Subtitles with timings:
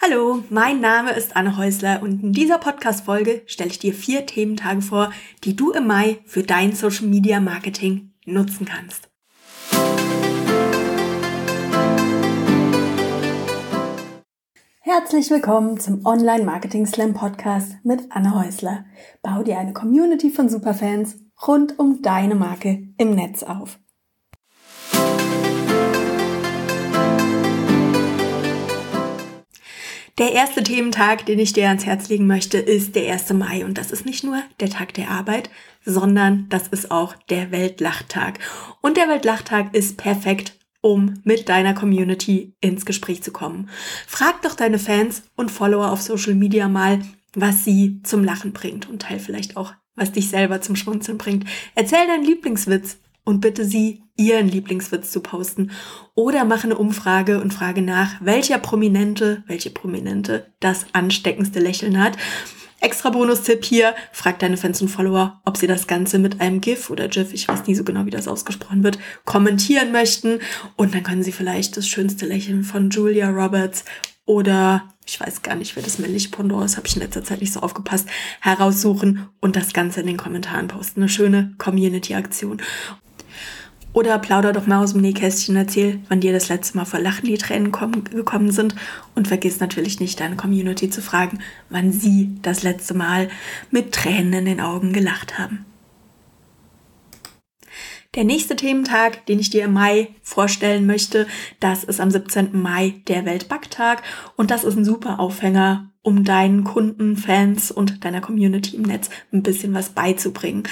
[0.00, 4.80] Hallo, mein Name ist Anne Häusler und in dieser Podcast-Folge stelle ich dir vier Thementage
[4.80, 9.08] vor, die du im Mai für dein Social Media Marketing nutzen kannst.
[14.82, 18.84] Herzlich willkommen zum Online Marketing Slam Podcast mit Anne Häusler.
[19.22, 21.18] Bau dir eine Community von Superfans
[21.48, 23.80] rund um deine Marke im Netz auf.
[30.18, 33.32] Der erste Thementag, den ich dir ans Herz legen möchte, ist der 1.
[33.34, 33.64] Mai.
[33.64, 35.48] Und das ist nicht nur der Tag der Arbeit,
[35.84, 38.40] sondern das ist auch der Weltlachtag.
[38.80, 43.70] Und der Weltlachtag ist perfekt, um mit deiner Community ins Gespräch zu kommen.
[44.08, 47.00] Frag doch deine Fans und Follower auf Social Media mal,
[47.34, 51.44] was sie zum Lachen bringt und teil vielleicht auch, was dich selber zum Schmunzeln bringt.
[51.76, 55.70] Erzähl deinen Lieblingswitz und bitte sie, ihren Lieblingswitz zu posten.
[56.14, 62.16] Oder mache eine Umfrage und frage nach, welcher Prominente, welche Prominente das ansteckendste Lächeln hat.
[62.80, 66.88] Extra Bonustipp hier, frag deine Fans und Follower, ob sie das Ganze mit einem GIF
[66.88, 70.38] oder GIF, ich weiß nie so genau, wie das ausgesprochen wird, kommentieren möchten.
[70.76, 73.84] Und dann können sie vielleicht das schönste Lächeln von Julia Roberts
[74.24, 77.40] oder ich weiß gar nicht, wer das männliche Pendant ist, habe ich in letzter Zeit
[77.40, 78.08] nicht so aufgepasst,
[78.40, 81.00] heraussuchen und das Ganze in den Kommentaren posten.
[81.00, 82.60] Eine schöne Community-Aktion.
[83.92, 87.26] Oder plauder doch mal aus dem Nähkästchen, erzähl, wann dir das letzte Mal vor Lachen
[87.26, 88.74] die Tränen kommen, gekommen sind
[89.14, 91.38] und vergiss natürlich nicht, deine Community zu fragen,
[91.70, 93.28] wann sie das letzte Mal
[93.70, 95.64] mit Tränen in den Augen gelacht haben.
[98.14, 101.26] Der nächste Thementag, den ich dir im Mai vorstellen möchte,
[101.60, 102.60] das ist am 17.
[102.60, 104.02] Mai der Weltbacktag
[104.36, 109.10] und das ist ein super Aufhänger, um deinen Kunden, Fans und deiner Community im Netz
[109.30, 110.62] ein bisschen was beizubringen.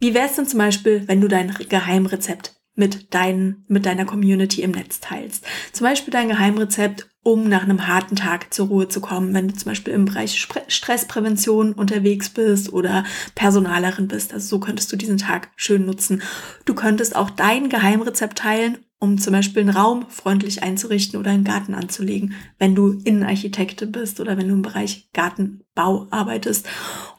[0.00, 4.62] Wie wäre es denn zum Beispiel, wenn du dein Geheimrezept mit, dein, mit deiner Community
[4.62, 5.44] im Netz teilst?
[5.72, 9.54] Zum Beispiel dein Geheimrezept, um nach einem harten Tag zur Ruhe zu kommen, wenn du
[9.54, 13.04] zum Beispiel im Bereich Stressprävention unterwegs bist oder
[13.34, 14.32] Personalerin bist.
[14.32, 16.22] Also so könntest du diesen Tag schön nutzen.
[16.64, 21.44] Du könntest auch dein Geheimrezept teilen, um zum Beispiel einen Raum freundlich einzurichten oder einen
[21.44, 26.66] Garten anzulegen, wenn du Innenarchitekte bist oder wenn du im Bereich Gartenbau arbeitest.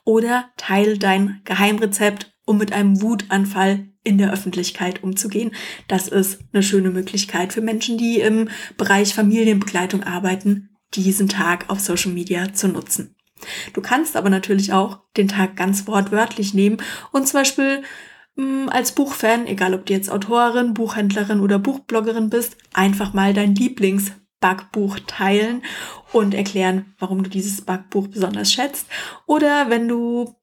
[0.03, 5.51] Oder teile dein Geheimrezept um mit einem Wutanfall in der Öffentlichkeit umzugehen.
[5.87, 11.79] Das ist eine schöne Möglichkeit für Menschen, die im Bereich Familienbegleitung arbeiten, diesen Tag auf
[11.79, 13.15] Social Media zu nutzen.
[13.73, 16.77] Du kannst aber natürlich auch den Tag ganz wortwörtlich nehmen
[17.11, 17.83] und zum Beispiel
[18.35, 23.33] mh, hm, als Buchfan, egal ob du jetzt Autorin, Buchhändlerin oder Buchbloggerin bist, einfach mal
[23.33, 25.63] dein Lieblingsbackbuch teilen
[26.11, 28.87] und erklären, warum du dieses Backbuch besonders schätzt.
[29.25, 30.35] Oder wenn du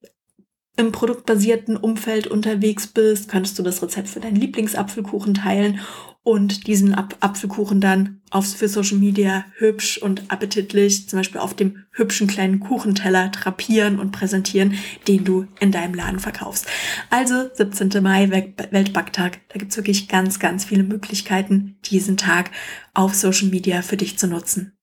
[0.78, 5.80] im produktbasierten Umfeld unterwegs bist, könntest du das Rezept für deinen Lieblingsapfelkuchen teilen
[6.22, 11.54] und diesen Ap Apfelkuchen dann aufs, für Social Media hübsch und appetitlich, zum Beispiel auf
[11.54, 14.74] dem hübschen kleinen Kuchenteller drapieren und präsentieren,
[15.08, 16.66] den du in deinem Laden verkaufst.
[17.10, 18.00] Also 17.
[18.00, 18.30] Mai,
[18.70, 22.52] Weltbacktag, da gibt's wirklich ganz, ganz viele Möglichkeiten, diesen Tag
[22.94, 24.78] auf Social Media für dich zu nutzen.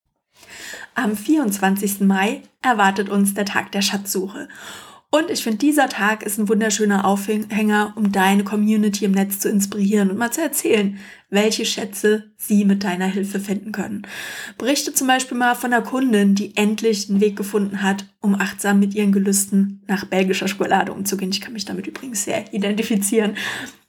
[0.94, 2.02] Am 24.
[2.02, 4.50] Mai erwartet uns der Tag der Schatzsuche.
[5.16, 9.48] Und ich finde, dieser Tag ist ein wunderschöner Aufhänger, um deine Community im Netz zu
[9.48, 10.98] inspirieren und mal zu erzählen,
[11.30, 14.06] welche Schätze sie mit deiner Hilfe finden können.
[14.58, 18.82] Berichte zum Beispiel mal von einer Kundin, die endlich einen Weg gefunden hat, um achtsam
[18.82, 21.32] mit ihren Gelüsten nach belgischer Schokolade umzugehen.
[21.32, 23.38] Ich kann mich damit übrigens sehr identifizieren.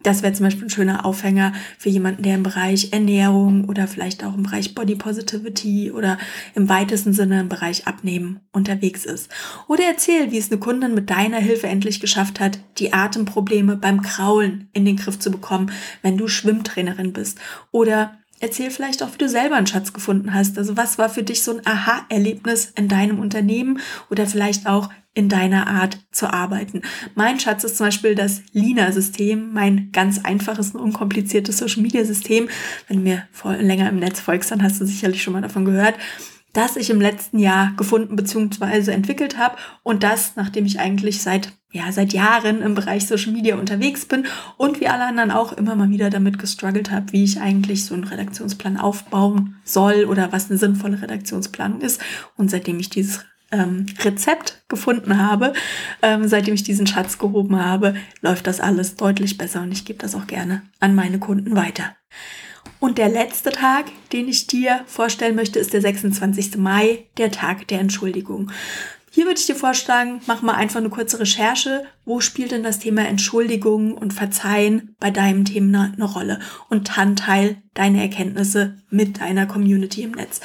[0.06, 4.22] Das wäre zum Beispiel ein schöner Aufhänger für jemanden, der im Bereich Ernährung oder vielleicht
[4.22, 6.16] auch im Bereich Body Positivity oder
[6.54, 9.28] im weitesten Sinne im Bereich Abnehmen unterwegs ist.
[9.66, 14.00] Oder erzähl, wie es eine Kundin mit deiner Hilfe endlich geschafft hat, die Atemprobleme beim
[14.00, 15.72] Kraulen in den Griff zu bekommen,
[16.02, 17.40] wenn du Schwimmtrainerin bist.
[17.72, 20.56] Oder erzähl vielleicht auch, wie du selber einen Schatz gefunden hast.
[20.56, 25.30] Also was war für dich so ein Aha-Erlebnis in deinem Unternehmen oder vielleicht auch in
[25.30, 26.82] deiner Art zu arbeiten.
[27.14, 32.48] Mein Schatz ist zum Beispiel das Lina-System, mein ganz einfaches und unkompliziertes Social-Media-System.
[32.86, 33.26] Wenn du mir
[33.58, 35.94] länger im Netz folgst, dann hast du sicherlich schon mal davon gehört
[36.52, 38.90] das ich im letzten Jahr gefunden bzw.
[38.90, 43.56] entwickelt habe und das, nachdem ich eigentlich seit ja, seit Jahren im Bereich Social Media
[43.56, 44.26] unterwegs bin
[44.56, 47.92] und wie alle anderen auch immer mal wieder damit gestruggelt habe, wie ich eigentlich so
[47.92, 52.00] einen Redaktionsplan aufbauen soll oder was eine sinnvolle Redaktionsplanung ist.
[52.36, 55.52] Und seitdem ich dieses ähm, Rezept gefunden habe,
[56.02, 59.98] ähm, seitdem ich diesen Schatz gehoben habe, läuft das alles deutlich besser und ich gebe
[59.98, 61.96] das auch gerne an meine Kunden weiter.
[62.78, 66.58] Und der letzte Tag, den ich dir vorstellen möchte, ist der 26.
[66.58, 68.50] Mai, der Tag der Entschuldigung.
[69.10, 71.84] Hier würde ich dir vorschlagen, mach mal einfach eine kurze Recherche.
[72.04, 76.38] Wo spielt denn das Thema Entschuldigung und Verzeihen bei deinem Thema eine Rolle?
[76.68, 80.42] Und dann teil deine Erkenntnisse mit deiner Community im Netz.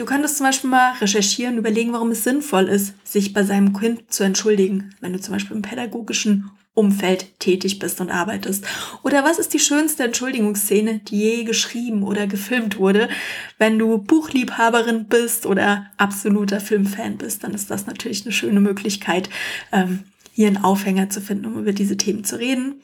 [0.00, 4.10] Du könntest zum Beispiel mal recherchieren, überlegen, warum es sinnvoll ist, sich bei seinem Kind
[4.10, 8.64] zu entschuldigen, wenn du zum Beispiel im pädagogischen Umfeld tätig bist und arbeitest.
[9.02, 13.10] Oder was ist die schönste Entschuldigungsszene, die je geschrieben oder gefilmt wurde?
[13.58, 19.28] Wenn du Buchliebhaberin bist oder absoluter Filmfan bist, dann ist das natürlich eine schöne Möglichkeit,
[19.70, 22.76] ähm, hier einen Aufhänger zu finden, um über diese Themen zu reden.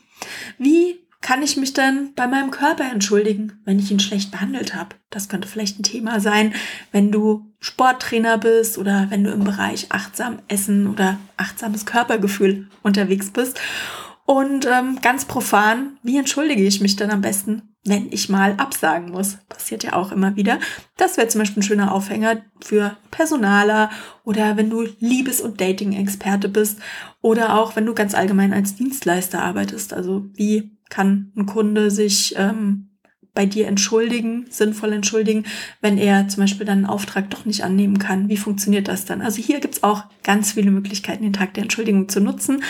[0.58, 4.94] Wie kann ich mich dann bei meinem Körper entschuldigen, wenn ich ihn schlecht behandelt habe?
[5.10, 6.54] Das könnte vielleicht ein Thema sein,
[6.92, 13.32] wenn du Sporttrainer bist oder wenn du im Bereich achtsam Essen oder achtsames Körpergefühl unterwegs
[13.32, 13.60] bist.
[14.24, 19.10] Und ähm, ganz profan, wie entschuldige ich mich dann am besten, wenn ich mal absagen
[19.10, 19.38] muss?
[19.48, 20.60] Passiert ja auch immer wieder.
[20.96, 23.90] Das wäre zum Beispiel ein schöner Aufhänger für Personaler
[24.22, 26.78] oder wenn du Liebes- und Dating-Experte bist
[27.20, 29.92] oder auch wenn du ganz allgemein als Dienstleister arbeitest.
[29.92, 32.96] Also wie kann ein Kunde sich ähm,
[33.36, 35.44] bei dir entschuldigen, sinnvoll entschuldigen,
[35.80, 38.28] wenn er zum Beispiel deinen Auftrag doch nicht annehmen kann.
[38.28, 39.20] Wie funktioniert das dann?
[39.20, 42.64] Also hier gibt's auch ganz viele Möglichkeiten, den Tag der Entschuldigung zu nutzen.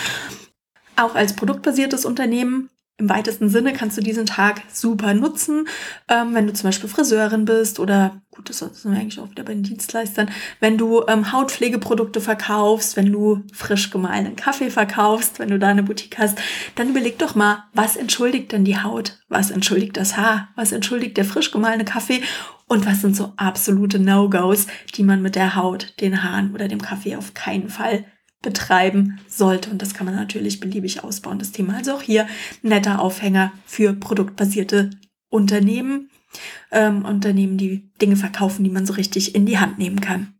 [0.96, 5.68] Auch als produktbasiertes Unternehmen im weitesten Sinne kannst du diesen Tag super nutzen,
[6.08, 9.44] ähm, wenn du zum Beispiel Friseurin bist oder, gut, das sind wir eigentlich auch wieder
[9.44, 15.50] bei den Dienstleistern, wenn du ähm, Hautpflegeprodukte verkaufst, wenn du frisch gemahlenen Kaffee verkaufst, wenn
[15.50, 16.38] du da eine Boutique hast,
[16.74, 19.18] dann überleg doch mal, was entschuldigt denn die Haut?
[19.28, 20.48] Was entschuldigt das Haar?
[20.56, 22.22] Was entschuldigt der frisch gemahlene Kaffee?
[22.66, 26.82] Und was sind so absolute No-Gos, die man mit der Haut, den Haaren oder dem
[26.82, 28.04] Kaffee auf keinen Fall
[28.42, 29.70] betreiben sollte.
[29.70, 31.76] Und das kann man natürlich beliebig ausbauen, das Thema.
[31.76, 32.26] Also auch hier
[32.62, 34.90] netter Aufhänger für produktbasierte
[35.28, 36.10] Unternehmen,
[36.70, 40.34] ähm, Unternehmen, die Dinge verkaufen, die man so richtig in die Hand nehmen kann.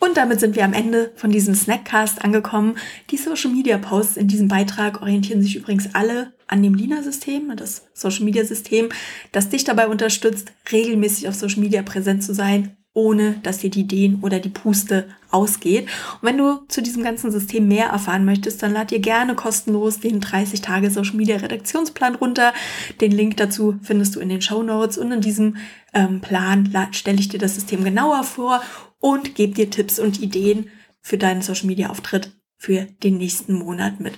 [0.00, 2.76] Und damit sind wir am Ende von diesem Snackcast angekommen.
[3.10, 7.86] Die Social Media Posts in diesem Beitrag orientieren sich übrigens alle an dem Lina-System, das
[7.94, 8.90] Social Media System,
[9.32, 13.80] das dich dabei unterstützt, regelmäßig auf Social Media präsent zu sein ohne dass dir die
[13.80, 15.88] Ideen oder die Puste ausgeht.
[16.20, 19.98] Und wenn du zu diesem ganzen System mehr erfahren möchtest, dann lad dir gerne kostenlos
[19.98, 22.54] den 30 Tage Social Media Redaktionsplan runter.
[23.00, 25.56] Den Link dazu findest du in den Show Notes und in diesem
[25.92, 28.62] ähm, Plan stelle ich dir das System genauer vor
[29.00, 30.70] und gebe dir Tipps und Ideen
[31.00, 34.14] für deinen Social Media Auftritt für den nächsten Monat mit.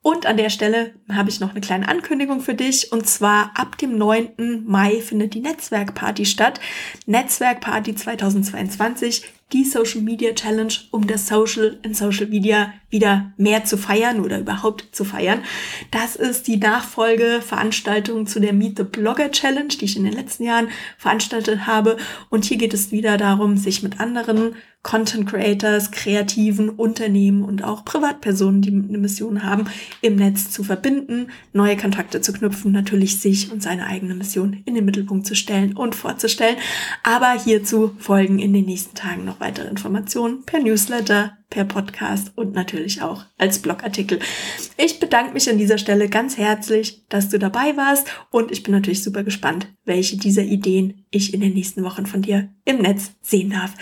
[0.00, 2.92] Und an der Stelle habe ich noch eine kleine Ankündigung für dich.
[2.92, 4.64] Und zwar ab dem 9.
[4.64, 6.60] Mai findet die Netzwerkparty statt.
[7.06, 13.78] Netzwerkparty 2022 die Social Media Challenge, um das Social in Social Media wieder mehr zu
[13.78, 15.42] feiern oder überhaupt zu feiern.
[15.90, 20.44] Das ist die Nachfolgeveranstaltung zu der Meet the Blogger Challenge, die ich in den letzten
[20.44, 20.68] Jahren
[20.98, 21.96] veranstaltet habe.
[22.28, 27.84] Und hier geht es wieder darum, sich mit anderen Content Creators, kreativen Unternehmen und auch
[27.84, 29.66] Privatpersonen, die eine Mission haben,
[30.00, 34.74] im Netz zu verbinden, neue Kontakte zu knüpfen, natürlich sich und seine eigene Mission in
[34.74, 36.56] den Mittelpunkt zu stellen und vorzustellen.
[37.02, 42.54] Aber hierzu folgen in den nächsten Tagen noch weitere Informationen per Newsletter, per Podcast und
[42.54, 44.18] natürlich auch als Blogartikel.
[44.76, 48.74] Ich bedanke mich an dieser Stelle ganz herzlich, dass du dabei warst und ich bin
[48.74, 53.12] natürlich super gespannt, welche dieser Ideen ich in den nächsten Wochen von dir im Netz
[53.22, 53.74] sehen darf.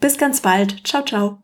[0.00, 0.86] Bis ganz bald.
[0.86, 1.41] Ciao, ciao.